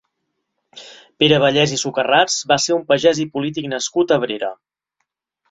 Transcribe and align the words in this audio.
Pere 1.23 1.37
Vallès 1.43 1.73
i 1.75 1.79
Sucarrats 1.81 2.39
va 2.53 2.57
ser 2.65 2.75
un 2.79 2.83
pagès 2.93 3.21
i 3.25 3.27
polític 3.37 3.69
nascut 3.75 4.17
a 4.17 4.19
Abrera. 4.19 4.53